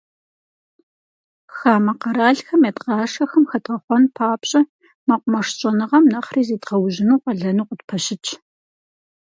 Хамэ 1.55 1.93
къэралхэм 2.01 2.61
едгъашэхэм 2.69 3.43
хэдгъэхъуэн 3.51 4.03
папщӏэ, 4.15 4.61
мэкъумэш 5.07 5.47
щӏэныгъэм 5.59 6.05
нэхъри 6.13 6.41
зедгъэужьыну 6.47 7.21
къалэну 7.23 7.67
къытпэщытщ. 7.69 8.29